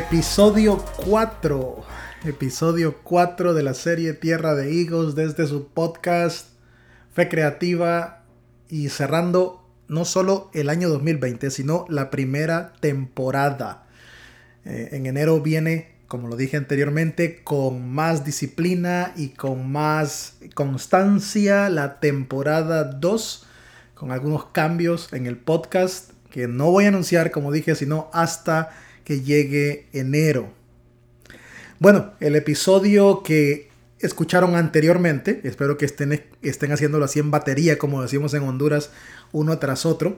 [0.00, 1.84] Episodio 4.
[2.24, 6.48] Episodio 4 de la serie Tierra de Higos desde su podcast
[7.12, 8.24] Fe Creativa
[8.70, 13.86] y cerrando no solo el año 2020, sino la primera temporada.
[14.64, 21.68] Eh, en enero viene, como lo dije anteriormente, con más disciplina y con más constancia
[21.68, 23.46] la temporada 2,
[23.94, 28.70] con algunos cambios en el podcast que no voy a anunciar, como dije, sino hasta
[29.04, 30.52] que llegue enero.
[31.78, 38.02] Bueno, el episodio que escucharon anteriormente, espero que estén, estén haciéndolo así en batería, como
[38.02, 38.90] decimos en Honduras,
[39.32, 40.16] uno tras otro.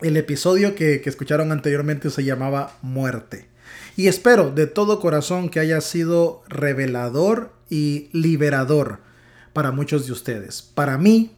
[0.00, 3.46] El episodio que, que escucharon anteriormente se llamaba Muerte.
[3.96, 9.00] Y espero de todo corazón que haya sido revelador y liberador
[9.52, 10.62] para muchos de ustedes.
[10.62, 11.36] Para mí,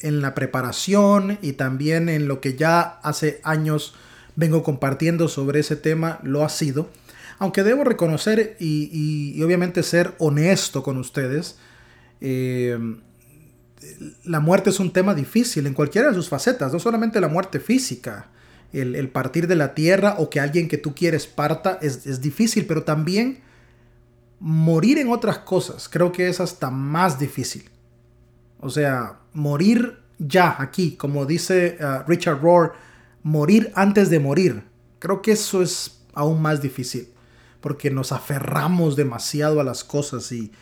[0.00, 3.94] en la preparación y también en lo que ya hace años
[4.36, 6.90] vengo compartiendo sobre ese tema, lo ha sido.
[7.38, 11.58] Aunque debo reconocer y, obviamente ser honesto con ustedes,
[12.20, 12.78] eh,
[14.24, 17.60] la muerte es un tema difícil en cualquiera de sus facetas, no solamente la muerte
[17.60, 18.30] física,
[18.72, 22.66] el, partir de la tierra o que alguien que tú quieres parta es, es, difícil,
[22.66, 23.40] pero también
[24.40, 27.70] morir en otras cosas creo que es hasta más difícil.
[28.58, 32.72] O sea, morir ya aquí, como dice uh, Richard Rohr,
[33.24, 34.62] morir antes de morir.
[35.00, 37.08] Creo que eso es aún más difícil,
[37.60, 40.52] porque nos aferramos demasiado a las cosas y,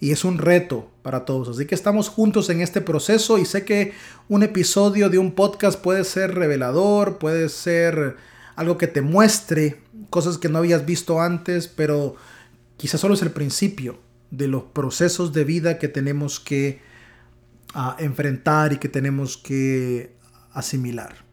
[0.00, 1.48] y es un reto para todos.
[1.48, 3.92] Así que estamos juntos en este proceso y sé que
[4.28, 8.16] un episodio de un podcast puede ser revelador, puede ser
[8.56, 12.16] algo que te muestre cosas que no habías visto antes, pero
[12.76, 13.98] quizás solo es el principio
[14.30, 16.80] de los procesos de vida que tenemos que
[17.74, 20.14] a enfrentar y que tenemos que
[20.52, 21.27] asimilar.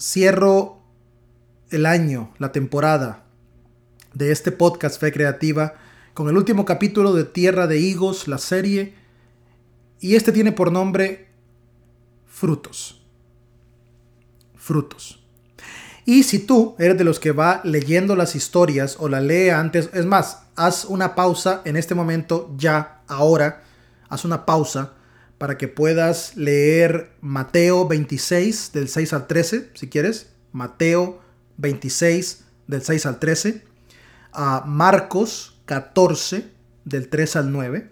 [0.00, 0.80] Cierro
[1.68, 3.26] el año, la temporada
[4.14, 5.74] de este podcast Fe Creativa
[6.14, 8.94] con el último capítulo de Tierra de Higos, la serie,
[10.00, 11.28] y este tiene por nombre
[12.26, 13.02] Frutos.
[14.56, 15.22] Frutos.
[16.06, 19.90] Y si tú eres de los que va leyendo las historias o la lee antes,
[19.92, 23.64] es más, haz una pausa en este momento, ya, ahora,
[24.08, 24.94] haz una pausa
[25.40, 30.34] para que puedas leer Mateo 26 del 6 al 13, si quieres.
[30.52, 31.22] Mateo
[31.56, 33.64] 26 del 6 al 13.
[34.34, 36.46] A Marcos 14
[36.84, 37.90] del 3 al 9.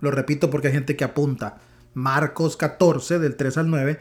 [0.00, 1.60] Lo repito porque hay gente que apunta.
[1.92, 3.98] Marcos 14 del 3 al 9.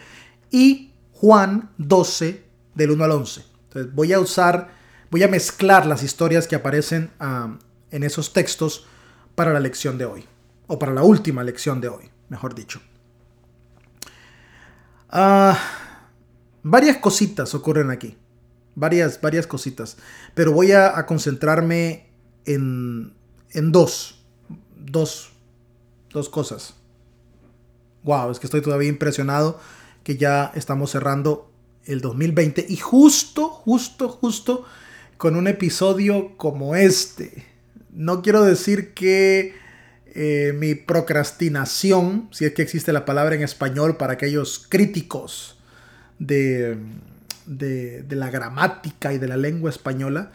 [0.50, 3.44] Y Juan 12 del 1 al 11.
[3.64, 4.70] Entonces voy a usar,
[5.12, 7.58] voy a mezclar las historias que aparecen ah,
[7.92, 8.88] en esos textos
[9.36, 10.26] para la lección de hoy
[10.68, 12.82] o para la última lección de hoy, mejor dicho.
[15.10, 15.58] Ah,
[16.64, 18.18] varias cositas ocurren aquí,
[18.76, 19.98] varias, varias cositas,
[20.34, 22.10] pero voy a, concentrarme
[22.46, 23.14] en,
[23.52, 24.26] en dos,
[24.76, 25.32] dos,
[26.10, 26.76] dos cosas.
[28.04, 29.60] Wow, es que estoy todavía impresionado
[30.04, 31.52] que ya estamos cerrando
[31.86, 34.66] el 2020 y justo, justo, justo
[35.18, 37.46] con un episodio como este.
[37.92, 39.56] No quiero decir que
[40.14, 45.58] eh, mi procrastinación, si es que existe la palabra en español para aquellos críticos
[46.20, 46.78] de,
[47.46, 50.32] de, la gramática y de la lengua española,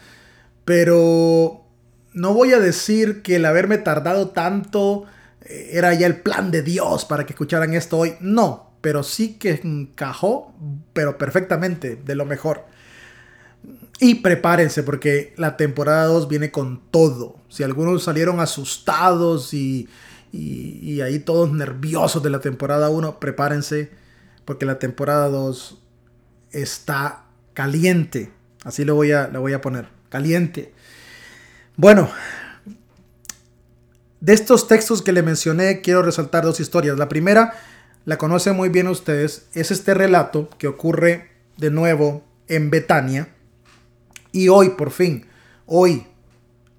[0.64, 1.64] pero
[2.12, 5.04] no voy a decir que el haberme tardado tanto
[5.44, 9.34] eh, era ya el plan de Dios para que escucharan esto hoy, no, pero sí
[9.34, 10.54] que encajó,
[10.92, 12.64] pero perfectamente, de lo mejor.
[14.00, 17.36] Y prepárense porque la temporada 2 viene con todo.
[17.48, 19.88] Si algunos salieron asustados y,
[21.00, 23.90] ahí todos nerviosos de la temporada 1, prepárense
[24.44, 25.78] porque la temporada 2
[26.50, 28.32] está caliente.
[28.64, 29.86] Así lo voy a, lo voy a poner.
[30.08, 30.72] Caliente.
[31.76, 32.10] Bueno,
[34.20, 36.98] de estos textos que le mencioné, quiero resaltar dos historias.
[36.98, 37.54] La primera,
[38.04, 43.28] la conocen muy bien ustedes, es este relato que ocurre de nuevo en Betania
[44.32, 45.26] y hoy, por fin,
[45.66, 46.06] hoy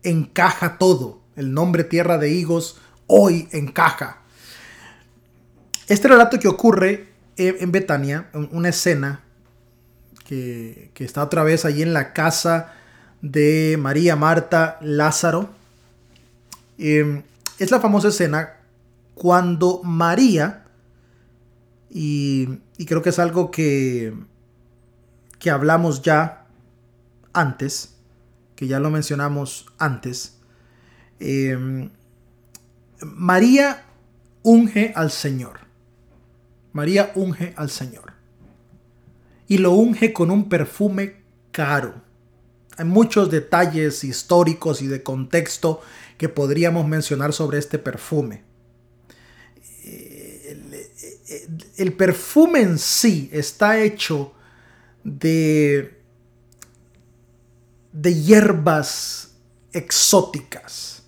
[0.02, 1.22] encaja todo.
[1.36, 4.22] El nombre Tierra de Higos hoy encaja.
[5.88, 9.24] Este relato que ocurre en Betania, una escena
[10.26, 12.74] que, está otra vez allí en la casa
[13.22, 15.50] de María, Marta, Lázaro,
[16.78, 17.24] em,
[17.60, 18.58] es la famosa escena
[19.14, 20.64] cuando María,
[21.90, 24.14] y, y creo que es algo que,
[25.40, 26.43] que hablamos ya
[27.34, 27.96] antes,
[28.56, 30.38] que ya lo mencionamos antes,
[31.20, 31.90] em,
[33.02, 33.86] María
[34.44, 35.60] unge al Señor.
[36.72, 38.14] María unge al Señor.
[39.48, 42.02] Y lo unge con un perfume caro.
[42.78, 45.82] Hay muchos detalles históricos y de contexto
[46.18, 48.44] que podríamos mencionar sobre este perfume.
[51.78, 54.34] El, perfume en sí está hecho
[55.04, 56.03] de,
[57.94, 59.36] de hierbas
[59.72, 61.04] exóticas,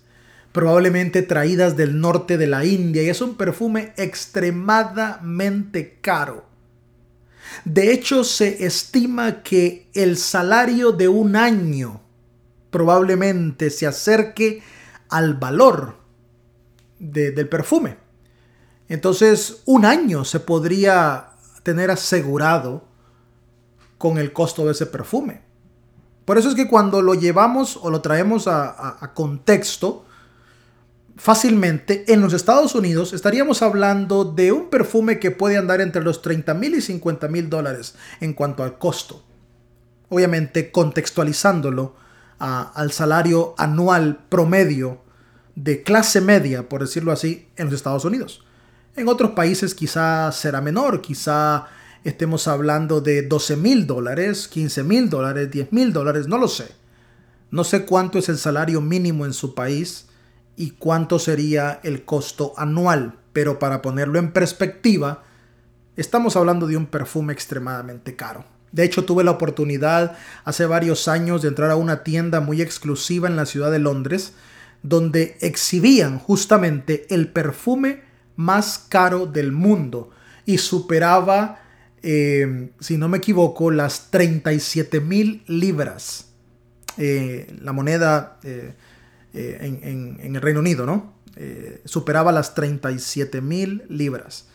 [0.52, 6.46] probablemente traídas del norte de la India, y es un perfume extremadamente caro.
[7.64, 12.00] De hecho, se estima que el salario de un año
[12.70, 14.62] probablemente se acerque
[15.08, 15.96] al valor
[16.98, 17.96] del perfume.
[18.88, 21.30] Entonces, un año se podría
[21.62, 22.88] tener asegurado
[23.98, 25.45] con el costo de ese perfume.
[26.26, 30.04] Por eso es que cuando lo llevamos o lo traemos a, contexto,
[31.16, 36.22] fácilmente en los Estados Unidos estaríamos hablando de un perfume que puede andar entre los
[36.22, 39.22] 30 mil y 50 mil dólares en cuanto al costo.
[40.08, 41.94] Obviamente contextualizándolo
[42.38, 45.02] al salario anual promedio
[45.54, 48.44] de clase media, por decirlo así, en los Estados Unidos.
[48.96, 51.68] En otros países quizá será menor, quizá
[52.08, 56.68] estemos hablando de 12 mil dólares, 15 mil dólares, 10 mil dólares, no lo sé.
[57.50, 60.06] No sé cuánto es el salario mínimo en su país
[60.56, 65.24] y cuánto sería el costo anual, pero para ponerlo en perspectiva,
[65.96, 68.44] estamos hablando de un perfume extremadamente caro.
[68.72, 73.28] De hecho, tuve la oportunidad hace varios años de entrar a una tienda muy exclusiva
[73.28, 74.34] en la ciudad de Londres,
[74.82, 78.02] donde exhibían justamente el perfume
[78.36, 80.10] más caro del mundo
[80.44, 81.60] y superaba,
[82.08, 86.28] eh, si no me equivoco, las 37 mil libras.
[86.98, 88.74] Eh, la moneda eh,
[89.34, 91.16] en, en, el Reino Unido, ¿no?
[91.84, 94.46] superaba las 37 mil libras.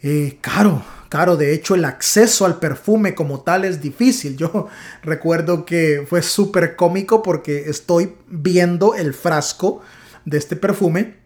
[0.00, 1.36] Eh, caro, caro.
[1.36, 4.36] De hecho, el acceso al perfume como tal es difícil.
[4.36, 4.68] Yo
[5.02, 9.82] recuerdo que fue súper cómico porque estoy viendo el frasco
[10.24, 11.16] de este perfume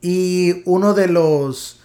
[0.00, 1.81] y uno de los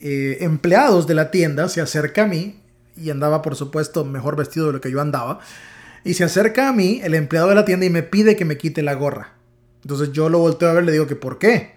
[0.00, 2.60] eh, empleados de la tienda se acerca a mí
[2.96, 5.40] y andaba, por supuesto, mejor vestido de lo que yo andaba.
[6.04, 8.56] Y se acerca a mí, el empleado de la tienda, y me pide que me
[8.56, 9.34] quite la gorra.
[9.82, 11.76] Entonces yo lo volteo a ver, le digo que ¿por qué?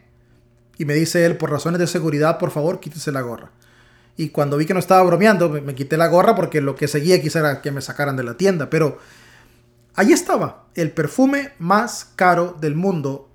[0.77, 3.51] Y me dice él, por razones de seguridad, por favor, quítese la gorra.
[4.15, 7.21] Y cuando vi que no estaba bromeando, me, quité la gorra porque lo que seguía
[7.21, 8.69] quizá era que me sacaran de la tienda.
[8.69, 8.99] Pero
[9.95, 13.29] ahí estaba, el perfume más caro del mundo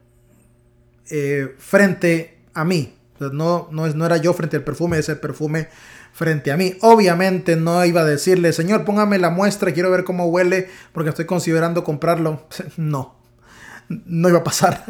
[1.10, 2.97] eh, frente a mí.
[3.20, 5.68] No, no, no era yo frente al perfume, es el perfume
[6.12, 6.74] frente a mí.
[6.80, 11.26] Obviamente no iba a decirle, señor, póngame la muestra, quiero ver cómo huele porque estoy
[11.26, 12.46] considerando comprarlo.
[12.76, 13.16] No,
[13.88, 14.84] no iba a pasar.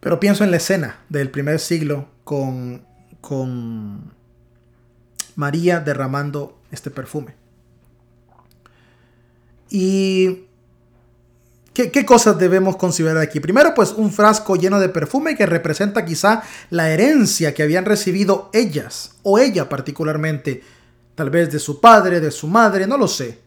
[0.00, 2.82] Pero pienso en la escena del primer siglo con
[3.22, 4.12] con
[5.36, 7.34] María derramando este perfume.
[9.70, 10.44] ¿Y
[11.74, 13.40] qué, cosas debemos considerar aquí?
[13.40, 18.50] Primero, pues un frasco lleno de perfume que representa quizá la herencia que habían recibido
[18.52, 20.62] ellas, o ella particularmente,
[21.14, 23.38] tal vez de su padre, de su madre, no lo sé.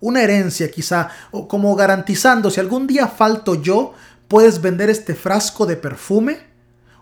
[0.00, 3.94] Una herencia quizá, o como garantizando, si algún día falto yo,
[4.28, 6.38] puedes vender este frasco de perfume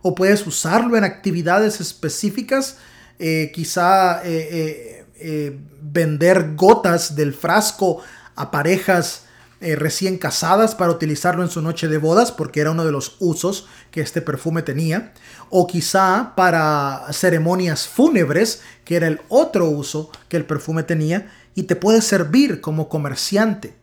[0.02, 2.78] o puedes usarlo en actividades específicas,
[3.18, 8.02] eh, quizá eh, eh, vender gotas del frasco
[8.34, 9.25] a parejas
[9.61, 13.67] recién casadas para utilizarlo en su noche de bodas, porque era uno de los usos
[13.90, 15.12] que este perfume tenía,
[15.50, 21.64] o quizá para ceremonias fúnebres, que era el otro uso que el perfume tenía, y
[21.64, 23.76] te puede servir como comerciante.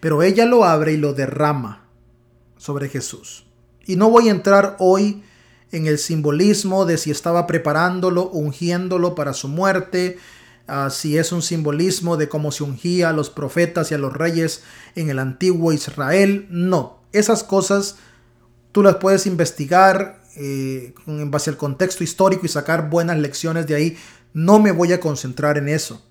[0.00, 1.86] Pero ella lo abre y lo derrama
[2.56, 3.44] sobre Jesús.
[3.84, 5.24] Y no voy a entrar hoy
[5.72, 10.18] en el simbolismo de si estaba preparándolo, ungiéndolo para su muerte,
[10.90, 14.62] si es un simbolismo de cómo se ungía a los profetas y a los reyes
[14.94, 16.46] en el antiguo Israel.
[16.50, 17.96] No, esas cosas
[18.72, 23.74] tú las puedes investigar eh, en base al contexto histórico y sacar buenas lecciones de
[23.74, 23.98] ahí.
[24.32, 26.02] No me voy a concentrar en eso.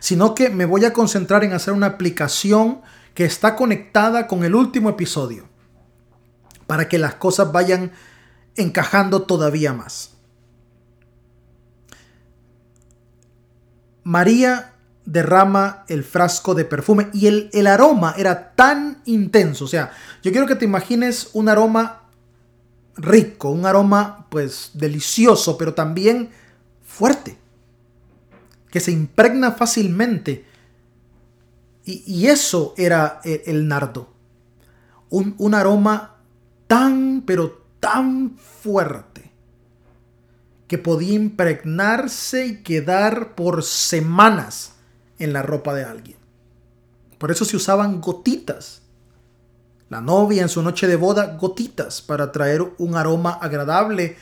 [0.00, 2.80] Sino que me voy a concentrar en hacer una aplicación
[3.14, 5.46] que está conectada con el último episodio
[6.66, 7.92] para que las cosas vayan
[8.56, 10.11] encajando todavía más.
[14.04, 19.64] María derrama el frasco de perfume y el, el, aroma era tan intenso.
[19.64, 19.92] O sea,
[20.22, 22.02] yo quiero que te imagines un aroma
[22.96, 26.30] rico, un aroma pues delicioso, pero también
[26.84, 27.36] fuerte,
[28.70, 30.46] que se impregna fácilmente.
[31.84, 34.12] Y, eso era el, nardo.
[35.10, 36.14] Un, un aroma
[36.68, 39.11] tan, pero tan fuerte,
[40.72, 44.72] que podía impregnarse y quedar por semanas
[45.18, 46.16] en la ropa de alguien.
[47.18, 48.80] Por eso se usaban gotitas.
[49.90, 54.16] La novia en su noche de boda, gotitas para traer un aroma agradable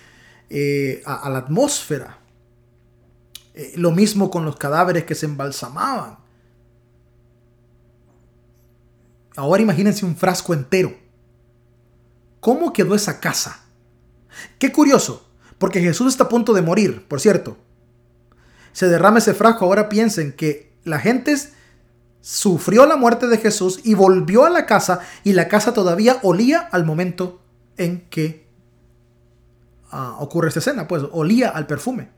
[0.49, 2.19] eh, a, la atmósfera.
[3.55, 6.19] Eh, lo mismo con los cadáveres que se embalsamaban.
[9.37, 10.97] Ahora imagínense un frasco entero.
[12.41, 13.67] ¿Cómo quedó esa casa?
[14.59, 15.30] Qué curioso,
[15.61, 17.59] porque Jesús está a punto de morir, por cierto.
[18.73, 21.37] Se derrama ese frasco, ahora piensen que la gente
[22.23, 26.61] sufrió la muerte de Jesús y volvió a la casa y la casa todavía olía
[26.61, 27.43] al momento
[27.77, 28.47] en que
[29.91, 32.09] ah, ocurre esta escena, pues olía al perfume.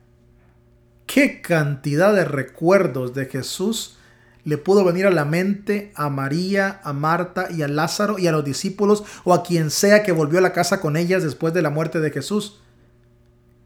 [1.06, 3.98] Qué cantidad de recuerdos de Jesús
[4.44, 8.32] le pudo venir a la mente a María, a Marta y a Lázaro y a
[8.32, 11.62] los discípulos o a quien sea que volvió a la casa con ellas después de
[11.62, 12.61] la muerte de Jesús.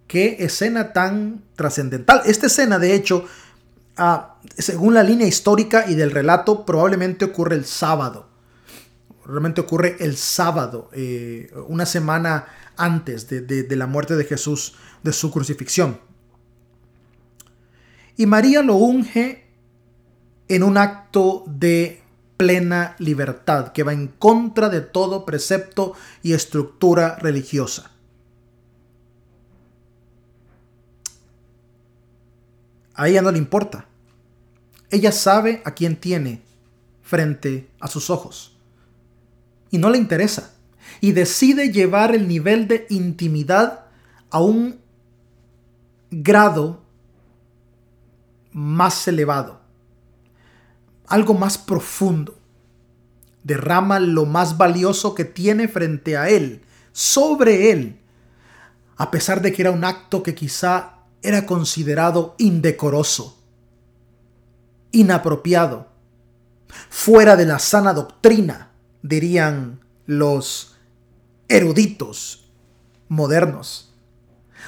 [0.06, 2.22] Qué escena tan trascendental.
[2.26, 3.24] Esta escena, de hecho,
[3.96, 8.28] ah, según la línea histórica y del relato, probablemente ocurre el sábado.
[9.24, 12.46] Realmente ocurre el sábado, eh, una semana
[12.76, 15.98] antes de la muerte de Jesús, de su crucifixión.
[18.16, 19.46] Y María lo unge
[20.48, 22.02] en un acto de
[22.36, 27.90] plena libertad que va en contra de todo precepto y estructura religiosa.
[32.96, 33.86] A ella no le importa.
[34.90, 36.42] Ella sabe a quién tiene
[37.02, 38.56] frente a sus ojos.
[39.70, 40.54] Y no le interesa.
[41.00, 43.86] Y decide llevar el nivel de intimidad
[44.30, 44.80] a un
[46.10, 46.82] grado
[48.52, 49.66] más elevado
[51.06, 52.36] algo más profundo.
[53.42, 56.62] Derrama lo más valioso que tiene frente a él,
[56.92, 58.00] sobre él,
[58.96, 63.38] a pesar de que era un acto que quizá era considerado indecoroso,
[64.92, 65.88] inapropiado,
[66.88, 70.76] fuera de la sana doctrina, dirían los
[71.48, 72.48] eruditos
[73.08, 73.94] modernos,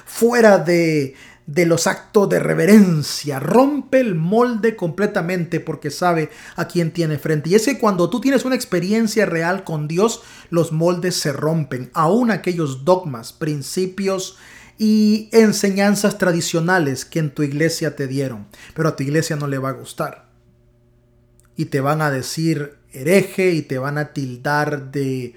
[0.05, 1.15] fuera de
[1.49, 7.49] de los actos de reverencia, rompe el molde completamente porque sabe a quién tiene frente.
[7.49, 11.91] Y es que cuando tú tienes una experiencia real con Dios, los moldes se rompen,
[11.95, 14.37] aún aquellos dogmas, principios
[14.79, 19.59] y enseñanzas tradicionales que en tu iglesia te dieron, pero a tu iglesia no le
[19.59, 20.29] va a gustar.
[21.57, 25.35] Y te van a decir hereje y te van a tildar de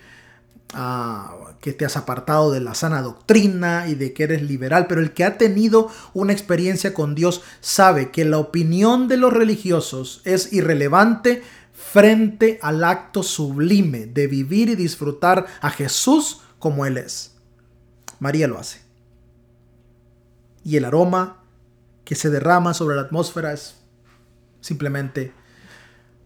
[1.59, 5.11] que te has apartado de la sana doctrina y de que eres liberal, pero el
[5.11, 10.53] que ha tenido una experiencia con Dios sabe que la opinión de los religiosos es
[10.53, 11.43] irrelevante
[11.73, 17.35] frente al acto sublime de vivir y disfrutar a Jesús como Él es.
[18.19, 18.90] María lo hace.
[20.63, 21.43] Y el aroma
[22.05, 23.77] que se derrama sobre la atmósfera es
[24.59, 25.33] simplemente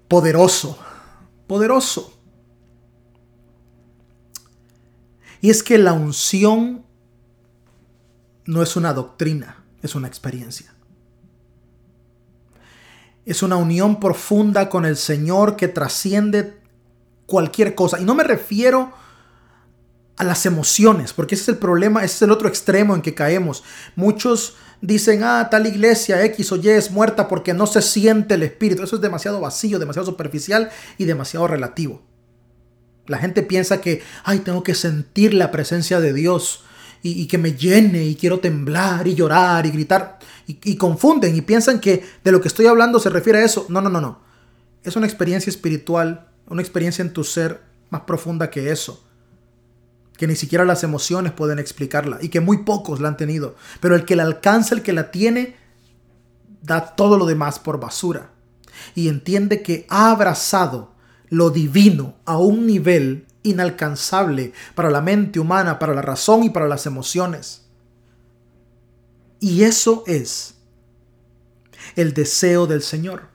[0.08, 0.78] poderoso,
[1.48, 2.18] poderoso.
[5.42, 6.86] Y es que la unción
[8.46, 10.74] no es una doctrina, es una experiencia.
[13.26, 16.60] Es una unión profunda con el Señor que trasciende
[17.26, 18.00] cualquier cosa.
[18.00, 18.94] Y no me refiero
[20.18, 23.14] a las emociones, porque ese es el problema, ese es el otro extremo en que
[23.14, 23.64] caemos.
[23.96, 28.44] Muchos dicen, ah, tal iglesia X o Y es muerta porque no se siente el
[28.44, 28.84] espíritu.
[28.84, 32.02] Eso es demasiado vacío, demasiado superficial y demasiado relativo.
[33.08, 36.64] La gente piensa que, ay, tengo que sentir la presencia de Dios
[37.04, 40.18] y, que me llene y quiero temblar y llorar y gritar
[40.48, 43.68] y, y, confunden y piensan que de lo que estoy hablando se refiere a eso.
[43.70, 44.22] No, no, no, no.
[44.84, 49.06] Es una experiencia espiritual, una experiencia en tu ser más profunda que eso.
[50.18, 53.56] Que ni siquiera las emociones pueden explicarla y que muy pocos la han tenido.
[53.80, 55.56] Pero el que la alcanza, el que la tiene,
[56.62, 58.32] da todo lo demás por basura.
[58.94, 60.94] Y entiende que ha abrazado
[61.30, 66.68] lo divino a un nivel inalcanzable para la mente humana, para la razón y para
[66.68, 67.66] las emociones.
[69.40, 70.56] Y eso es
[71.96, 73.28] el deseo del Señor.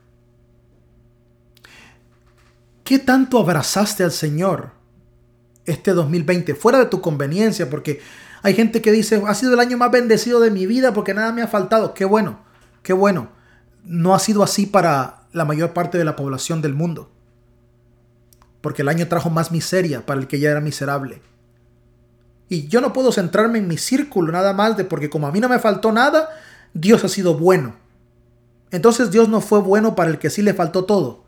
[2.83, 4.71] ¿Qué tanto abrazaste al Señor
[5.65, 6.55] este 2020?
[6.55, 8.01] Fuera de tu conveniencia, porque
[8.43, 11.31] hay gente que dice, ha sido el año más bendecido de mi vida porque nada
[11.31, 11.93] me ha faltado.
[11.93, 12.39] Qué bueno,
[12.83, 13.29] qué bueno.
[13.83, 17.11] No ha sido así para la mayor parte de la población del mundo
[18.61, 21.21] porque el año trajo más miseria para el que ya era miserable.
[22.47, 25.39] Y yo no puedo centrarme en mi círculo nada más de porque como a mí
[25.39, 26.29] no me faltó nada,
[26.73, 27.75] Dios ha sido bueno.
[28.69, 31.25] Entonces Dios no fue bueno para el que sí le faltó todo.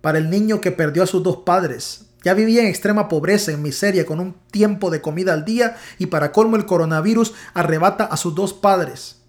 [0.00, 3.62] Para el niño que perdió a sus dos padres Ya vivía en extrema pobreza, en
[3.62, 8.16] miseria, con un tiempo de comida al día y para colmo el coronavirus arrebata a
[8.16, 9.20] sus dos padres.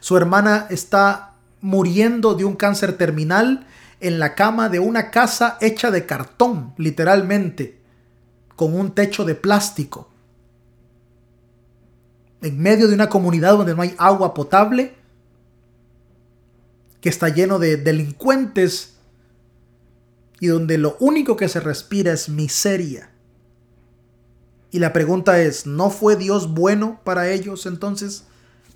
[0.00, 3.66] Su hermana está muriendo de un cáncer terminal
[4.00, 7.78] en la cama de una casa hecha de cartón, literalmente,
[8.56, 10.08] con un techo de plástico.
[12.40, 14.94] En medio de una comunidad donde no hay agua potable,
[17.02, 18.95] que está lleno de delincuentes
[20.40, 23.10] y donde lo único que se respira es miseria.
[24.70, 28.24] Y la pregunta es, ¿no fue Dios bueno para ellos entonces?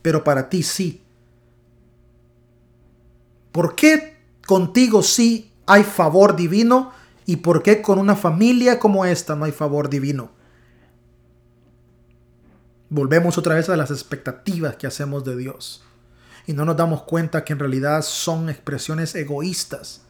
[0.02, 1.02] Pero para ti sí.
[3.52, 6.92] ¿Por qué contigo sí hay favor divino
[7.26, 10.30] y por qué con una familia como esta no hay favor divino?
[12.88, 15.82] Volvemos otra vez a las expectativas que hacemos de Dios
[16.46, 20.02] y no nos damos cuenta que en realidad son expresiones egoístas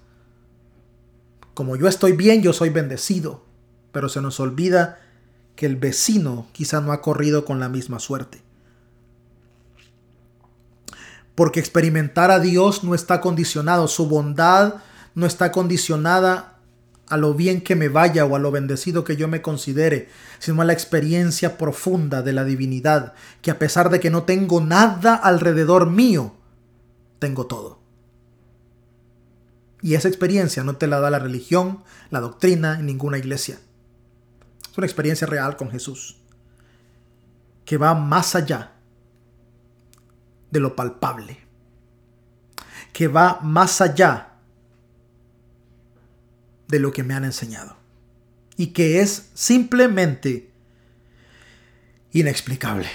[1.61, 3.45] como yo estoy bien, yo soy bendecido.
[3.93, 4.99] Pero se nos olvida
[5.57, 8.41] que el vecino quizá no ha corrido con la misma suerte.
[11.35, 14.77] Porque experimentar a Dios no está condicionado, su bondad
[15.15, 16.61] no está condicionada
[17.11, 20.63] a lo bien que me vaya o a lo bendecido que yo me considere, sino
[20.63, 23.13] a la experiencia profunda de la divinidad,
[23.43, 26.37] que a pesar de que no tengo nada alrededor mío,
[27.19, 27.80] tengo todo.
[29.83, 33.59] Y esa experiencia no te la da la religión, la doctrina, ninguna iglesia.
[34.71, 36.17] Es una experiencia real con Jesús,
[37.65, 38.73] que va más allá
[40.51, 41.39] de lo palpable,
[42.93, 44.35] que va más allá
[46.69, 47.77] de lo que me han enseñado,
[48.57, 50.51] y que es simplemente
[52.13, 52.89] inexplicable.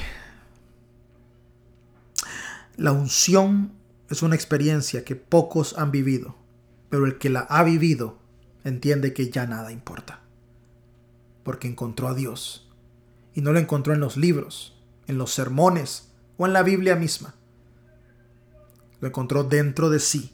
[2.77, 3.74] La unción
[4.09, 6.45] es una experiencia que pocos han vivido
[6.96, 8.20] pero el que la ha vivido
[8.64, 10.22] entiende que ya nada importa,
[11.44, 12.70] porque encontró a Dios,
[13.34, 17.36] y no lo encontró en los libros, en los sermones o en la Biblia misma.
[19.01, 20.31] Lo encontró dentro de sí,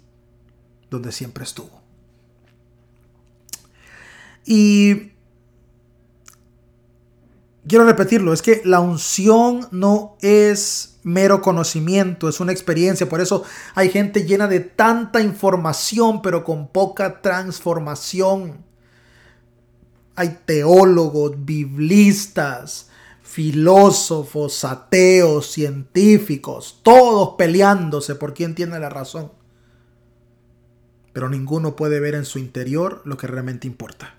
[0.92, 1.82] donde siempre estuvo.
[4.46, 5.14] Y
[7.68, 13.10] quiero repetirlo, es que la unción no es mero conocimiento, es una experiencia.
[13.10, 13.44] Por eso
[13.76, 18.64] hay gente llena de tanta información, pero con poca transformación.
[20.16, 22.90] Hay teólogos, biblistas,
[23.24, 29.32] filósofos, ateos, científicos, todos peleándose por quién tiene la razón.
[31.14, 34.16] Pero ninguno puede ver en su interior lo que realmente importa.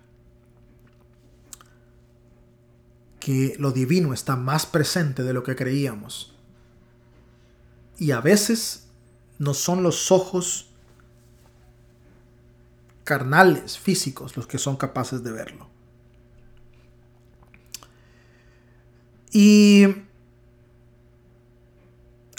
[3.23, 6.33] Que lo divino está más presente de lo que creíamos
[8.03, 8.89] y a veces
[9.39, 10.71] no son los ojos
[13.05, 15.69] carnales, físicos, los que son capaces de verlo.
[19.31, 19.87] Y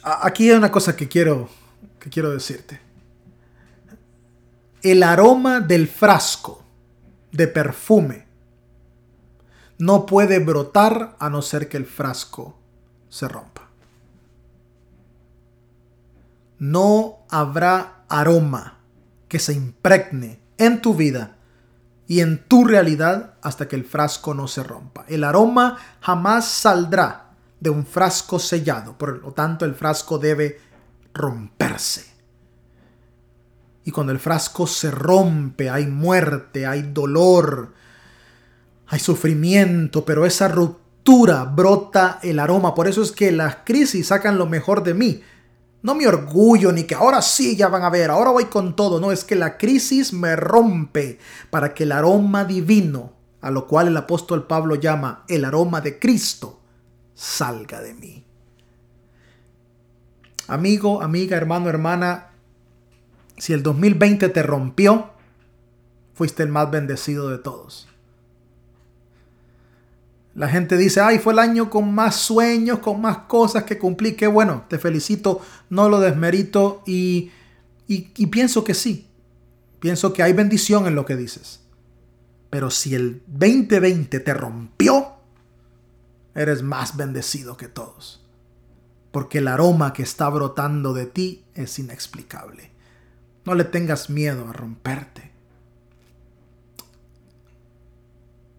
[0.03, 1.49] aquí hay una cosa que quiero,
[1.97, 2.81] que quiero decirte.
[4.81, 6.61] El aroma del frasco
[7.31, 8.27] de perfume
[9.77, 12.57] no puede brotar a no ser que el frasco
[13.09, 13.63] se rompa
[16.63, 18.79] no habrá aroma
[19.27, 21.35] que se impregne en tu vida
[22.07, 25.03] y en tu realidad hasta que el frasco no se rompa.
[25.09, 30.61] El aroma jamás saldrá de un frasco sellado, por lo tanto el frasco debe
[31.13, 32.13] romperse.
[33.83, 37.73] Y cuando el frasco se rompe, hay muerte, hay dolor,
[38.93, 42.75] hay sufrimiento, pero esa ruptura brota el aroma.
[42.75, 45.23] Por eso es que las crisis sacan lo mejor de mí.
[45.81, 48.99] No me orgullo ni que ahora sí ya van a ver, ahora voy con todo.
[48.99, 51.17] No, es que la crisis me rompe
[51.49, 55.97] para que el aroma divino, a lo cual el apóstol Pablo llama el aroma de
[55.97, 56.61] Cristo,
[57.15, 58.23] salga de mí.
[60.45, 62.29] Amigo, amiga, hermano, hermana,
[63.39, 65.09] si el 2020 te rompió,
[66.13, 67.87] fuiste el más bendecido de todos.
[70.35, 74.13] La gente dice, ay, fue el año con más sueños, con más cosas que cumplí.
[74.15, 77.31] Qué bueno, te felicito, no lo desmerito y,
[77.87, 79.07] y, pienso que sí.
[79.79, 81.61] Pienso que hay bendición en lo que dices.
[82.49, 85.13] Pero si el 2020 te rompió,
[86.33, 88.25] eres más bendecido que todos.
[89.11, 92.71] Porque el aroma que está brotando de ti es inexplicable.
[93.45, 95.12] No le tengas miedo a romperte.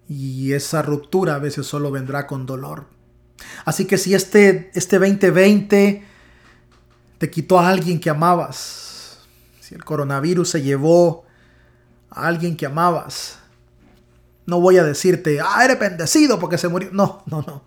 [0.08, 2.86] Y esa ruptura a veces solo vendrá con dolor.
[3.64, 6.04] Así que si este, este 2020
[7.18, 9.18] te quitó a alguien que amabas,
[9.60, 11.24] si el coronavirus se llevó
[12.10, 13.38] a alguien que amabas,
[14.46, 16.90] No voy a decirte, ah, eres bendecido porque se murió.
[16.92, 17.64] No, no, no.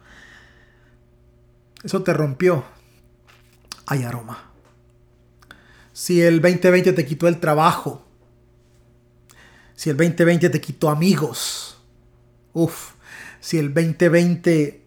[1.83, 2.63] Eso te rompió.
[3.87, 4.51] Hay aroma.
[5.91, 8.05] Si el 2020 te quitó el trabajo.
[9.75, 11.66] Si el 2020 te quitó amigos.
[12.57, 12.93] Uf.
[13.39, 14.83] Si el 2020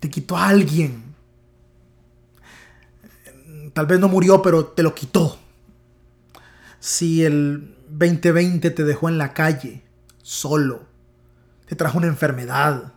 [0.00, 1.14] te quitó a alguien.
[3.72, 5.38] Tal vez no murió, pero te lo quitó.
[6.80, 9.84] Si el 2020 te dejó en la calle,
[10.22, 10.86] solo,
[11.66, 12.94] te trajo una enfermedad.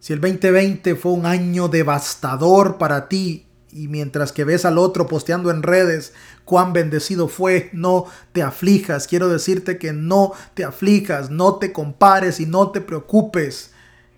[0.00, 3.45] Si el 2020 fue un año devastador para ti
[3.76, 9.06] y mientras que ves al otro posteando en redes cuán bendecido fue, no te aflijas.
[9.06, 13.72] Quiero decirte que no te aflijas, no te compares y no te preocupes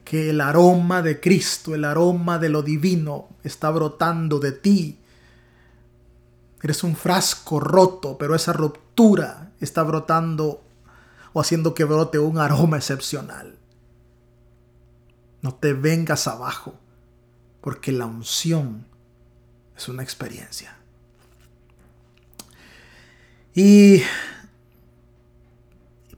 [0.05, 5.01] que el aroma de Cristo, el aroma de lo divino está brotando de ti.
[6.63, 10.63] Eres un frasco roto, pero esa ruptura está brotando
[11.33, 13.59] o haciendo que brote un aroma excepcional.
[15.43, 16.75] No te vengas abajo,
[17.61, 18.87] porque la unción
[19.79, 20.77] es una experiencia.
[23.55, 24.03] Y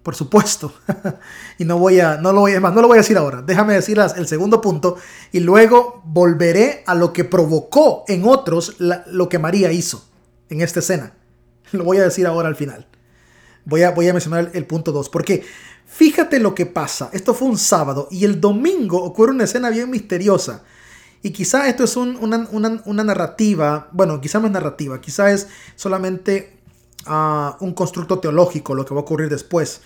[0.03, 0.73] por supuesto.
[1.59, 3.43] y no voy a, no lo voy, más, no lo voy a decir ahora.
[3.43, 4.97] Déjame decir el segundo punto
[5.31, 10.05] y luego volveré a lo que provocó en otros lo que María hizo
[10.49, 11.15] en esta escena.
[11.73, 12.89] Lo voy a decir ahora al final.
[13.65, 15.09] Voy a, voy a mencionar el, punto 2.
[15.11, 15.45] Porque
[15.87, 17.11] fíjate lo que pasa.
[17.13, 20.65] Esto fue un sábado y el domingo ocurre una escena bien misteriosa.
[21.23, 26.57] Y quizá esto es una, una, narrativa, bueno, quizá no es narrativa, quizá es solamente
[27.07, 29.83] uh, un constructo teológico lo que va a ocurrir después.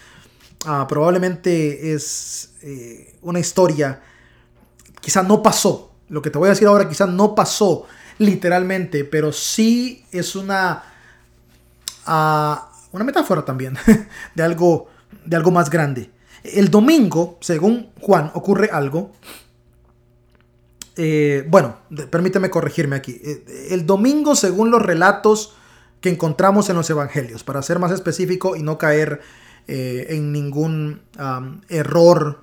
[0.64, 4.00] Uh, probablemente es eh, una historia,
[5.00, 5.90] quizá no pasó.
[6.08, 7.86] Lo que te voy a decir ahora quizá no pasó
[8.18, 10.84] literalmente, pero sí es una,
[12.06, 12.56] uh,
[12.92, 13.76] una metáfora también
[14.36, 14.88] de algo,
[15.24, 16.10] de algo más grande.
[16.44, 19.12] El domingo, según Juan, ocurre algo.
[20.96, 21.78] Eh, bueno,
[22.10, 23.20] permíteme corregirme aquí.
[23.24, 25.54] Eh, el domingo, según los relatos
[26.00, 29.20] que encontramos en los evangelios, para ser más específico y no caer
[29.66, 31.02] eh, en ningún
[31.68, 32.40] error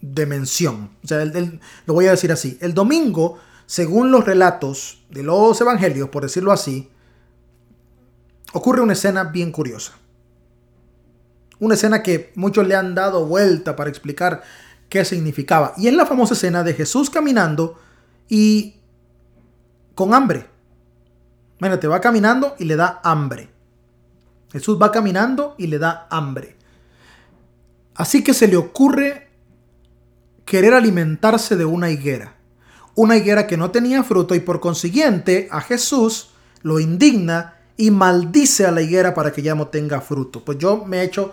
[0.00, 0.90] de mención.
[1.04, 2.58] O sea, lo voy a decir así.
[2.60, 6.90] El domingo, según los relatos de los evangelios, por decirlo así,
[8.52, 9.92] ocurre una escena bien curiosa.
[11.60, 14.42] Una escena que muchos le han dado vuelta para explicar
[14.88, 15.74] qué significaba.
[15.76, 17.78] Y es la famosa escena de Jesús caminando
[18.28, 18.76] y
[19.94, 20.48] con hambre
[21.78, 23.48] te va caminando y le da hambre.
[24.52, 26.56] Jesús va caminando y le da hambre.
[27.94, 29.28] Así que se le ocurre
[30.44, 32.36] querer alimentarse de una higuera.
[32.94, 36.30] Una higuera que no tenía fruto y por consiguiente a Jesús
[36.62, 40.44] lo indigna y maldice a la higuera para que ya no tenga fruto.
[40.44, 41.32] Pues yo me he hecho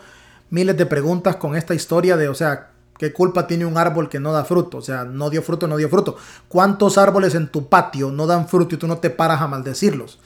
[0.50, 2.71] miles de preguntas con esta historia de, o sea,
[3.02, 4.78] ¿Qué culpa tiene un árbol que no da fruto?
[4.78, 6.18] O sea, no dio fruto, no dio fruto.
[6.48, 10.20] ¿Cuántos árboles en tu patio no dan fruto y tú no te paras a maldecirlos?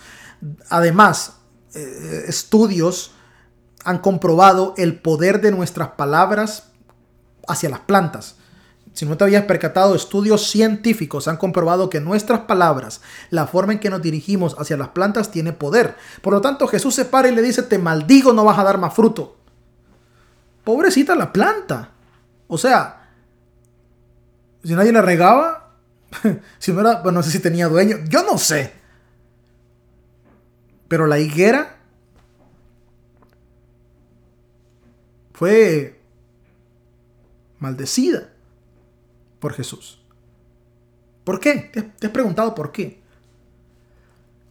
[0.68, 1.38] Además,
[1.74, 3.12] eh, estudios
[3.86, 6.74] han comprobado el poder de nuestras palabras
[7.48, 8.36] hacia las plantas.
[8.92, 13.80] Si no te habías percatado, estudios científicos han comprobado que nuestras palabras, la forma en
[13.80, 15.96] que nos dirigimos hacia las plantas, tiene poder.
[16.22, 18.78] Por lo tanto, Jesús se para y le dice, te maldigo, no vas a dar
[18.80, 19.38] más fruto.
[20.66, 21.95] Pobrecita la planta.
[22.48, 23.10] O sea,
[24.64, 25.76] si nadie le regaba,
[26.60, 28.74] si no era, bueno, no sé si tenía dueño, yo no sé.
[30.88, 31.78] Pero la higuera
[35.34, 36.00] fue
[37.60, 38.30] maldecida
[39.40, 40.02] por Jesús.
[41.24, 41.72] ¿Por qué?
[42.00, 43.02] ¿Te, has preguntado por qué?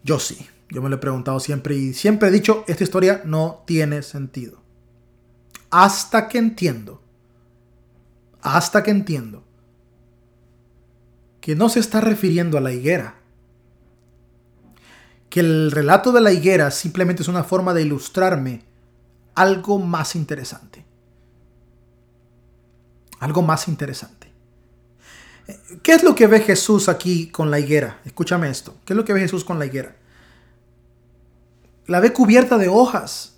[0.02, 3.62] Yo sí, yo me lo he preguntado siempre y siempre he dicho, esta historia no
[3.66, 4.60] tiene sentido.
[5.70, 7.03] Hasta que entiendo
[8.44, 9.42] hasta que entiendo
[11.40, 13.16] que no se está refiriendo a la higuera.
[15.28, 18.62] Que el relato de la higuera simplemente es una forma de ilustrarme
[19.34, 20.84] algo más interesante.
[23.18, 24.30] Algo más interesante.
[25.82, 28.00] ¿Qué es lo que ve Jesús aquí con la higuera?
[28.04, 28.76] Escúchame esto.
[28.84, 29.96] ¿Qué es lo que ve Jesús con la higuera?
[31.86, 33.36] La ve cubierta de hojas.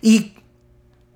[0.00, 0.34] Y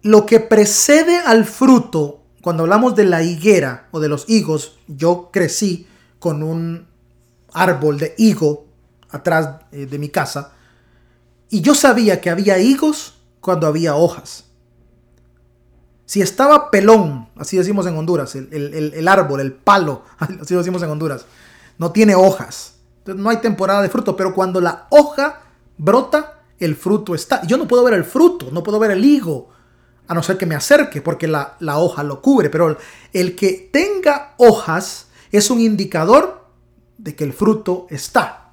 [0.02, 5.30] lo que precede al fruto cuando hablamos de la higuera o de los higos, yo
[5.32, 5.86] crecí
[6.18, 6.88] con un
[7.54, 8.66] árbol de higo
[9.10, 10.52] atrás eh, de mi casa
[11.48, 14.46] y yo sabía que había higos cuando había hojas.
[16.04, 21.26] Si estaba pelón, así decimos en Honduras, el, árbol, el palo, así decimos en Honduras,
[21.78, 22.74] no tiene hojas.
[22.98, 25.42] Entonces no hay temporada de fruto, pero cuando la hoja
[25.78, 27.42] brota, el fruto está.
[27.46, 29.50] Yo no puedo ver el fruto, no puedo ver el higo
[30.08, 32.76] a no ser que me acerque, porque la, la hoja lo cubre, pero
[33.12, 36.46] el que tenga hojas es un indicador
[36.98, 38.52] de que el fruto está.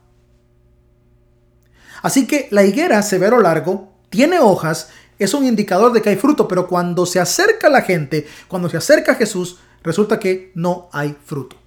[2.01, 6.47] Así que la higuera severo largo tiene hojas, es un indicador de que hay fruto,
[6.47, 11.15] pero cuando se acerca la gente, cuando se acerca a Jesús, resulta que no hay
[11.23, 11.57] fruto.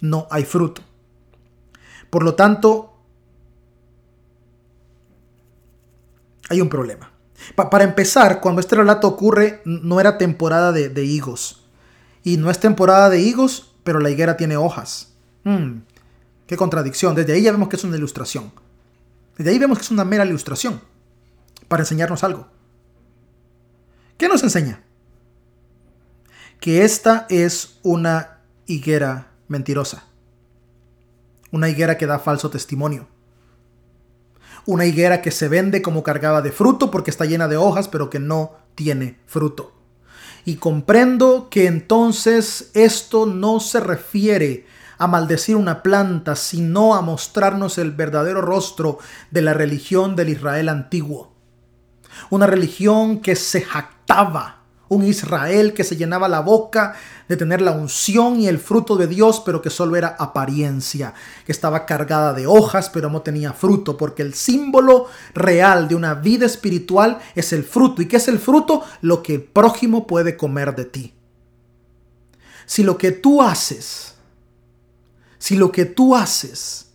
[0.00, 0.82] No hay fruto.
[2.10, 2.96] Por lo tanto,
[6.48, 7.15] hay un problema.
[7.54, 11.64] Para empezar, cuando este relato ocurre, no era temporada de, higos.
[12.22, 15.14] Y no es temporada de higos, pero la higuera tiene hojas.
[15.44, 15.80] Hmm,
[16.46, 17.14] qué contradicción.
[17.14, 18.52] Desde ahí ya vemos que es una ilustración.
[19.36, 20.80] Desde ahí vemos que es una mera ilustración
[21.68, 22.48] para enseñarnos algo.
[24.16, 24.82] ¿Qué nos enseña?
[26.58, 30.04] Que esta es una higuera mentirosa.
[31.52, 33.08] Una higuera que da falso testimonio.
[34.66, 38.10] Una higuera que se vende como cargada de fruto porque está llena de hojas, pero
[38.10, 39.72] que no tiene fruto.
[40.44, 44.66] Y comprendo que entonces esto no se refiere
[44.98, 48.98] a maldecir una planta, sino a mostrarnos el verdadero rostro
[49.30, 51.34] de la religión del Israel antiguo.
[52.30, 54.55] Una religión que se jactaba
[54.88, 56.94] un Israel que se llenaba la boca
[57.28, 61.52] de tener la unción y el fruto de Dios, pero que solo era apariencia, que
[61.52, 66.46] estaba cargada de hojas, pero no tenía fruto, porque el símbolo real de una vida
[66.46, 68.00] espiritual es el fruto.
[68.00, 68.84] ¿Y qué es el fruto?
[69.00, 71.14] Lo que el prójimo puede comer de ti.
[72.64, 74.14] Si lo que tú haces,
[75.38, 76.92] si lo que tú haces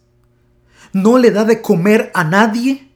[0.93, 2.91] no le da de comer a nadie,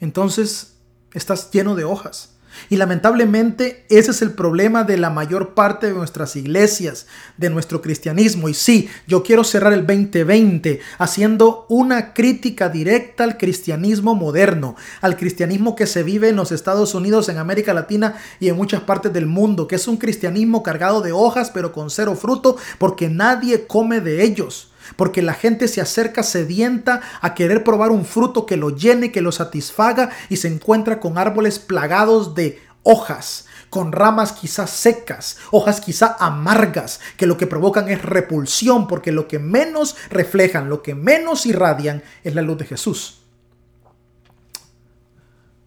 [0.00, 0.76] entonces
[1.12, 2.35] estás lleno de hojas
[2.68, 7.82] y lamentablemente ese es el problema de la mayor parte de nuestras iglesias, de nuestro
[7.82, 8.48] cristianismo.
[8.48, 15.16] Y sí, yo quiero cerrar el 2020 haciendo una crítica directa al cristianismo moderno, al
[15.16, 19.12] cristianismo que se vive en los Estados Unidos, en América Latina y en muchas partes
[19.12, 23.66] del mundo, que es un cristianismo cargado de hojas pero con cero fruto porque nadie
[23.66, 28.56] come de ellos porque la gente se acerca sedienta a querer probar un fruto que
[28.56, 34.32] lo llene, que lo satisfaga y se encuentra con árboles plagados de hojas, con ramas
[34.32, 39.96] quizás secas, hojas quizá amargas, que lo que provocan es repulsión, porque lo que menos
[40.08, 43.22] reflejan, lo que menos irradian es la luz de Jesús.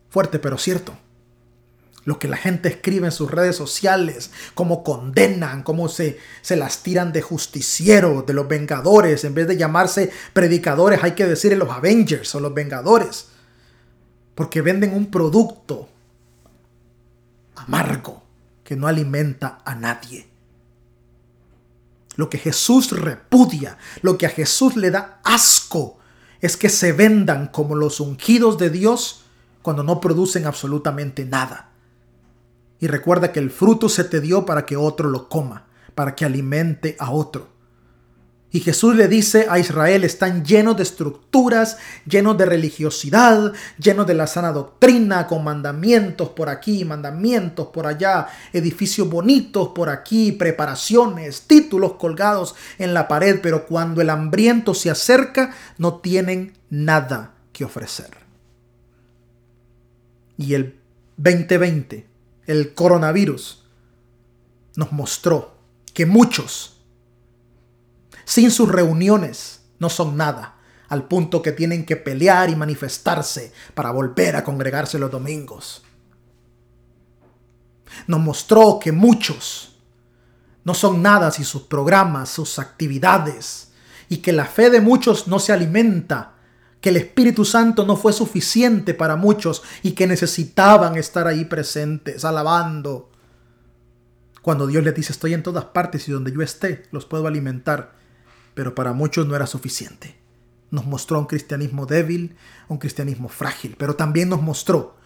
[0.09, 0.95] Fuerte pero cierto
[2.09, 6.81] lo que la gente escribe en sus redes sociales, cómo condenan, cómo se, se las
[6.81, 11.69] tiran de justiciero, de los vengadores, en vez de llamarse predicadores hay que decir los
[11.69, 13.27] Avengers o los vengadores,
[14.33, 15.87] porque venden un producto
[17.55, 18.23] amargo
[18.63, 20.27] que no alimenta a nadie.
[22.15, 25.99] Lo que Jesús repudia, lo que a Jesús le da asco,
[26.41, 29.25] es que se vendan como los ungidos de Dios
[29.61, 31.68] cuando no producen absolutamente nada.
[32.79, 36.25] Y recuerda que el fruto se te dio para que otro lo coma, para que
[36.25, 37.59] alimente a otro.
[38.51, 44.15] Y Jesús le dice a Israel, están llenos de estructuras, llenos de religiosidad, llenos de
[44.15, 51.43] la sana doctrina, con mandamientos por aquí, mandamientos por allá, edificios bonitos por aquí, preparaciones,
[51.43, 57.65] títulos colgados en la pared, pero cuando el hambriento se acerca, no tienen nada que
[57.65, 58.17] ofrecer.
[60.37, 60.79] Y el
[61.17, 62.08] 2020
[62.49, 63.63] el coronavirus
[64.75, 65.55] nos mostró
[65.93, 66.77] que muchos,
[68.25, 70.57] sin sus reuniones, no son nada,
[70.87, 75.83] al punto que tienen que pelear y manifestarse para volver a congregarse los domingos.
[78.07, 79.77] Nos mostró que muchos
[80.63, 83.73] no son nada sin sus programas, sus actividades,
[84.09, 86.38] y que la fe de muchos no se alimenta
[86.81, 92.23] que el Espíritu Santo no fue suficiente para muchos y que necesitaban estar ahí presentes,
[92.23, 93.11] alabando.
[94.41, 97.95] Cuando Dios les dice, estoy en todas partes y donde yo esté, los puedo alimentar.
[98.53, 100.17] Pero para muchos no era suficiente.
[100.71, 102.35] Nos mostró un cristianismo débil,
[102.69, 104.97] un cristianismo frágil, pero también nos mostró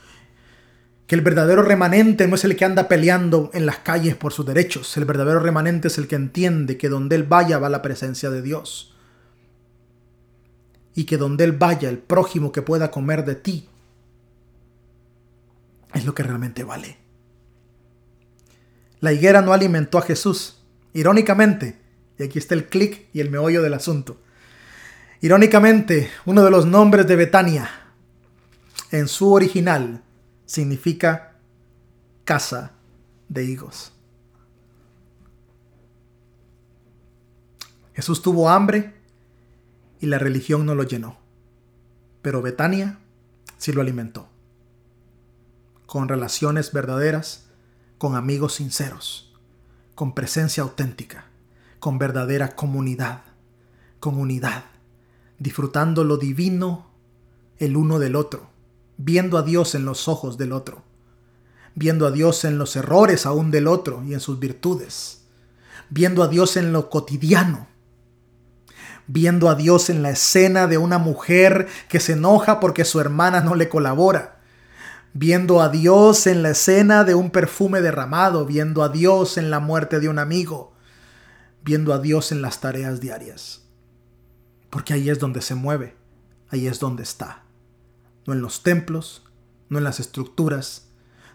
[1.08, 4.46] que el verdadero remanente no es el que anda peleando en las calles por sus
[4.46, 4.96] derechos.
[4.98, 8.42] El verdadero remanente es el que entiende que donde él vaya va la presencia de
[8.42, 8.93] Dios
[10.96, 13.70] y que donde Él vaya, el prójimo que pueda comer de ti,
[15.94, 16.98] es lo que realmente vale.
[19.00, 20.60] La higuera no alimentó a Jesús.
[20.94, 21.80] Irónicamente,
[22.18, 24.18] y aquí está el clic y el meollo del asunto.
[25.22, 27.70] Irónicamente, uno de los nombres de Betania,
[28.92, 30.04] en su original,
[30.46, 31.36] significa
[32.24, 32.74] casa
[33.30, 33.92] de higos.
[37.94, 38.94] Jesús tuvo hambre
[40.04, 41.18] y la religión no lo llenó.
[42.22, 43.00] Pero Betania
[43.58, 44.28] sí lo alimentó.
[45.86, 47.46] con relaciones verdaderas,
[47.98, 49.34] con amigos sinceros,
[49.96, 51.28] con presencia auténtica,
[51.80, 53.22] con verdadera comunidad,
[54.02, 54.66] con unidad,
[55.40, 56.90] disfrutando lo divino
[57.60, 58.50] el uno del otro,
[58.98, 60.84] viendo a Dios en los ojos del otro,
[61.76, 65.28] viendo a Dios en los errores aún del otro y en sus virtudes,
[65.90, 67.68] viendo a Dios en lo cotidiano,
[69.08, 73.42] viendo a Dios en la escena de una mujer que se enoja porque su hermana
[73.42, 74.40] no le colabora,
[75.14, 79.60] viendo a Dios en la escena de un perfume derramado, viendo a Dios en la
[79.60, 80.74] muerte de un amigo,
[81.64, 83.64] viendo a Dios en las tareas diarias.
[84.70, 85.96] Porque ahí es donde se mueve,
[86.50, 87.44] ahí es donde está.
[88.26, 89.24] No en los templos,
[89.70, 90.88] no en las estructuras,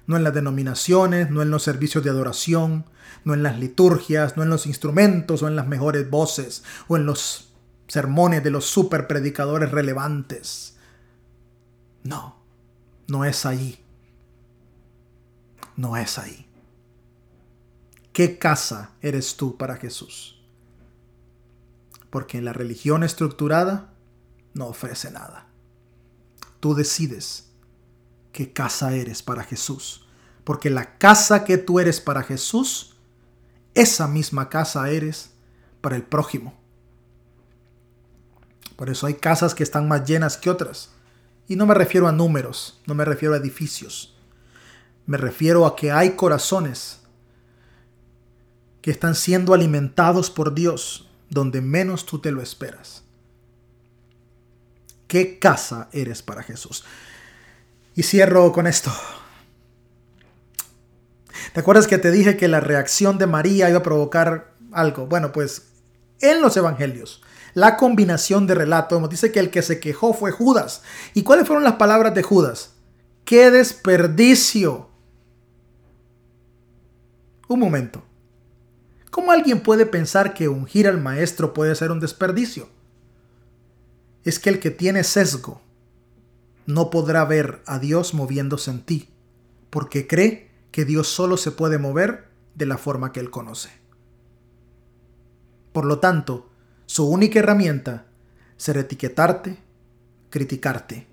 [0.07, 2.87] no en las denominaciones, no en los servicios de adoración,
[3.25, 7.05] no en las liturgias, no en los instrumentos o en las mejores voces o en
[7.05, 7.48] los
[7.89, 10.77] sermones de los super predicadores relevantes.
[12.05, 12.37] No,
[13.09, 13.83] no es ahí.
[15.77, 16.47] No es ahí.
[18.13, 20.43] ¿Qué casa eres tú para Jesús?
[22.11, 23.93] Porque en la religión estructurada
[24.55, 25.47] no ofrece nada.
[26.61, 27.51] Tú decides
[28.33, 30.07] qué casa eres para Jesús.
[30.45, 32.97] Porque la casa que tú eres para Jesús,
[33.75, 35.31] esa misma casa eres
[35.81, 36.58] para el prójimo.
[38.79, 40.91] Por eso hay casas que están más llenas que otras.
[41.49, 44.15] Y no me refiero a números, no me refiero a edificios.
[45.05, 47.01] Me refiero a que hay corazones
[48.81, 53.03] que están siendo alimentados por Dios donde menos tú te lo esperas.
[55.09, 56.85] ¿Qué casa eres para Jesús?
[57.97, 58.93] Y cierro con esto.
[61.53, 65.09] ¿Te acuerdas que te dije que la reacción de María iba a provocar algo?
[65.09, 65.67] Bueno, pues
[66.21, 67.23] en los evangelios
[67.55, 69.01] la combinación de relatos.
[69.01, 70.83] Nos dice que el que se quejó fue Judas.
[71.15, 72.75] ¿Y cuáles fueron las palabras de Judas?
[73.25, 74.89] ¡Qué desperdicio!
[77.49, 78.03] Un momento.
[79.11, 82.69] ¿Cómo alguien puede pensar que ungir al maestro puede ser un desperdicio?
[84.25, 85.63] Es que el que tiene sesgo
[86.67, 89.09] no podrá ver a Dios moviéndose en ti,
[89.71, 93.71] porque cree que Dios solo se puede mover de la forma que él conoce.
[95.73, 96.48] Por lo tanto,
[96.89, 98.07] su única herramienta
[98.57, 99.59] será etiquetarte,
[100.31, 101.07] criticarte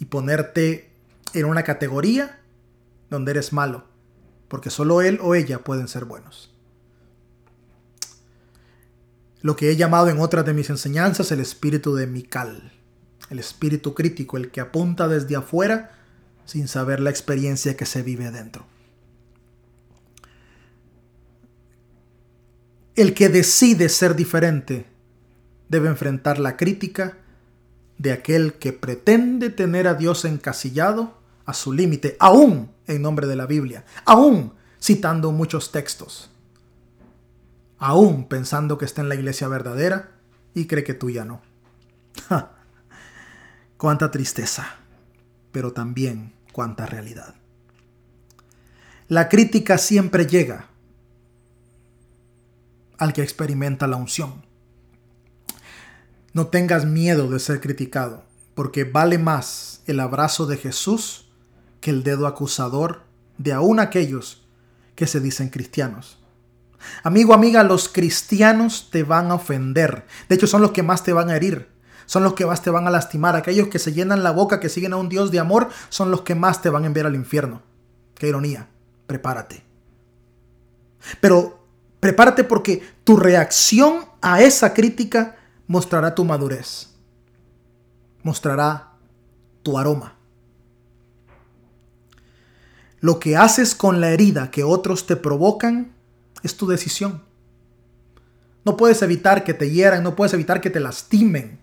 [0.00, 0.90] y ponerte
[1.34, 2.40] en una categoría
[3.10, 3.84] donde eres malo,
[4.48, 6.52] porque solo él o ella pueden ser buenos.
[9.40, 12.72] Lo que he llamado en otras de mis enseñanzas el espíritu de Mical,
[13.30, 15.92] el espíritu crítico, el que apunta desde afuera
[16.44, 18.66] sin saber la experiencia que se vive dentro.
[22.98, 24.84] El que decide ser diferente
[25.68, 27.16] debe enfrentar la crítica
[27.96, 33.36] de aquel que pretende tener a Dios encasillado a su límite, aún en nombre de
[33.36, 36.32] la Biblia, aún citando muchos textos,
[37.78, 40.10] aún pensando que está en la iglesia verdadera
[40.52, 41.40] y cree que tú ya no.
[43.76, 44.74] Cuánta tristeza,
[45.52, 47.36] pero también cuánta realidad.
[49.06, 50.66] La crítica siempre llega
[52.98, 54.44] al que experimenta la unción.
[56.32, 61.30] No tengas miedo de ser criticado, porque vale más el abrazo de Jesús
[61.80, 63.02] que el dedo acusador
[63.38, 64.46] de aún aquellos
[64.94, 66.18] que se dicen cristianos.
[67.02, 70.06] Amigo, amiga, los cristianos te van a ofender.
[70.28, 71.68] De hecho, son los que más te van a herir.
[72.06, 73.36] Son los que más te van a lastimar.
[73.36, 76.22] Aquellos que se llenan la boca, que siguen a un Dios de amor, son los
[76.22, 77.62] que más te van a enviar al infierno.
[78.14, 78.68] Qué ironía.
[79.06, 79.64] Prepárate.
[81.20, 81.57] Pero
[82.00, 86.88] Prepárate porque tu reacción a esa crítica mostrará tu madurez,
[88.22, 88.92] mostrará
[89.62, 90.16] tu aroma.
[93.00, 95.92] Lo que haces con la herida que otros te provocan
[96.42, 97.22] es tu decisión.
[98.64, 101.60] No puedes evitar que te hieran, no puedes evitar que te lastimen.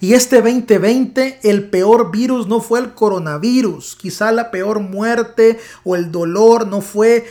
[0.00, 5.96] Y este 2020 el peor virus no fue el coronavirus, quizá la peor muerte o
[5.96, 7.26] el dolor no fue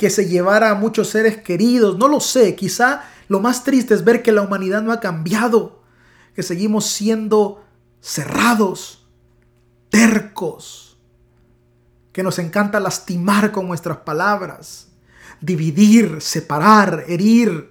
[0.00, 4.02] que se llevara a muchos seres queridos, no lo sé, quizá lo más triste es
[4.02, 5.82] ver que la humanidad no ha cambiado,
[6.34, 7.62] que seguimos siendo
[8.00, 9.06] cerrados,
[9.90, 10.96] tercos,
[12.12, 14.88] que nos encanta lastimar con nuestras palabras,
[15.42, 17.70] dividir, separar, herir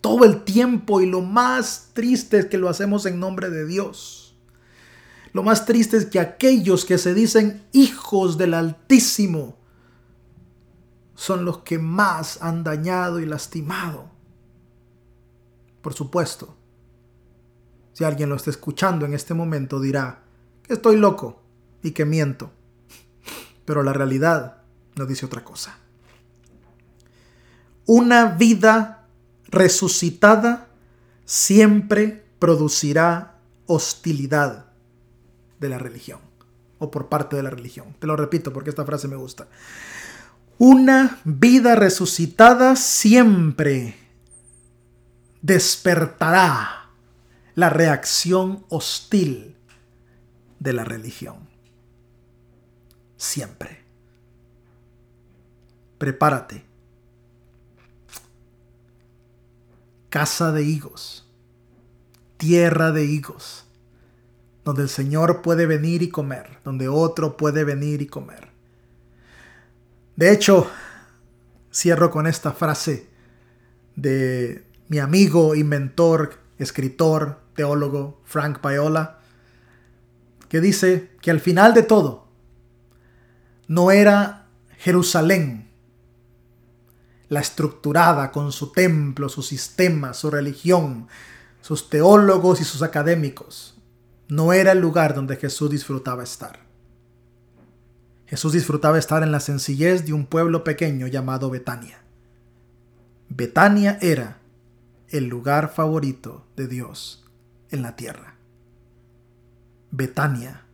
[0.00, 4.36] todo el tiempo y lo más triste es que lo hacemos en nombre de Dios.
[5.32, 9.57] Lo más triste es que aquellos que se dicen hijos del Altísimo
[11.18, 14.08] son los que más han dañado y lastimado.
[15.82, 16.56] Por supuesto,
[17.92, 20.22] si alguien lo está escuchando en este momento dirá
[20.62, 21.42] que estoy loco,
[21.82, 22.52] y que miento.
[23.64, 24.62] Pero la realidad
[24.94, 25.76] nos dice otra cosa.
[27.84, 29.08] Una vida
[29.48, 30.68] resucitada
[31.24, 34.66] siempre producirá hostilidad
[35.58, 36.20] de la religión
[36.78, 37.96] o por parte de la religión.
[37.98, 39.48] Te lo repito porque esta frase me gusta.
[40.58, 43.94] Una vida resucitada siempre
[45.40, 46.90] despertará
[47.54, 49.56] la reacción hostil
[50.58, 51.48] de la religión.
[53.16, 53.84] Siempre.
[55.98, 56.64] Prepárate.
[60.08, 61.24] Casa de higos.
[62.36, 63.64] Tierra de higos.
[64.64, 66.58] Donde el Señor puede venir y comer.
[66.64, 68.57] Donde otro puede venir y comer.
[70.18, 70.68] De hecho,
[71.72, 73.08] cierro con esta frase
[73.94, 79.20] de mi amigo, inventor, escritor, teólogo Frank Paola,
[80.48, 82.26] que dice que al final de todo,
[83.68, 84.48] no era
[84.78, 85.70] Jerusalén
[87.28, 91.06] la estructurada con su templo, su sistema, su religión,
[91.60, 93.80] sus teólogos y sus académicos.
[94.26, 96.67] No era el lugar donde Jesús disfrutaba estar.
[98.28, 102.02] Jesús disfrutaba estar en la sencillez de un pueblo pequeño llamado Betania.
[103.30, 104.38] Betania era
[105.08, 107.24] el lugar favorito de Dios
[107.70, 108.34] en la tierra.
[109.90, 110.66] Betania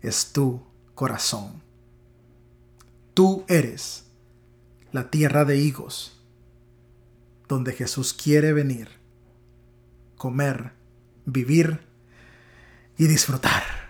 [0.00, 0.62] es tu
[0.94, 1.62] corazón.
[3.12, 4.04] Tú eres
[4.90, 6.18] la tierra de higos,
[7.46, 8.88] donde Jesús quiere venir,
[10.16, 10.72] comer,
[11.26, 11.80] vivir
[12.96, 13.87] y disfrutar.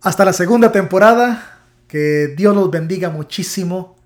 [0.00, 3.96] Hasta la segunda temporada, que Dios los bendiga muchísimo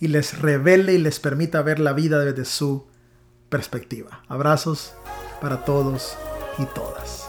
[0.00, 2.88] y les revele y les permita ver la vida desde su
[3.48, 4.24] perspectiva.
[4.26, 4.94] Abrazos
[5.40, 6.16] para todos
[6.58, 7.21] y todas.